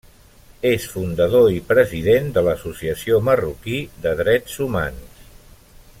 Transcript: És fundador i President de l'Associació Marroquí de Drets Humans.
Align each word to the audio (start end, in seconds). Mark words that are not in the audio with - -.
És 0.69 0.87
fundador 0.93 1.49
i 1.57 1.59
President 1.67 2.31
de 2.37 2.43
l'Associació 2.49 3.21
Marroquí 3.29 3.77
de 4.07 4.15
Drets 4.23 4.59
Humans. 4.67 5.25